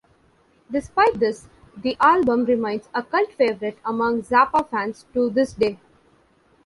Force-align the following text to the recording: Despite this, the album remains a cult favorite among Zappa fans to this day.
Despite 0.71 1.19
this, 1.19 1.45
the 1.77 1.95
album 1.99 2.45
remains 2.45 2.89
a 2.91 3.03
cult 3.03 3.33
favorite 3.33 3.77
among 3.85 4.23
Zappa 4.23 4.67
fans 4.67 5.05
to 5.13 5.29
this 5.29 5.53
day. 5.53 5.77